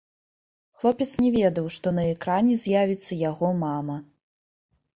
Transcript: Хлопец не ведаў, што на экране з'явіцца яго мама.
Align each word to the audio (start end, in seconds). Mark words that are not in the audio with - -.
Хлопец 0.79 1.07
не 1.23 1.29
ведаў, 1.35 1.65
што 1.75 1.93
на 1.99 2.07
экране 2.15 2.57
з'явіцца 2.63 3.21
яго 3.29 3.53
мама. 3.63 4.03